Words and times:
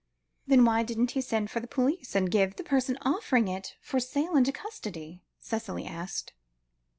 "Then 0.47 0.65
why 0.65 0.81
didn't 0.81 1.11
he 1.11 1.21
send 1.21 1.51
for 1.51 1.59
the 1.59 1.67
police, 1.67 2.15
and 2.15 2.31
give 2.31 2.55
the 2.55 2.63
person 2.63 2.97
offering 3.03 3.47
it 3.47 3.75
for 3.83 3.99
sale 3.99 4.35
into 4.35 4.51
custody?" 4.51 5.21
Cicely 5.39 5.85
asked. 5.85 6.33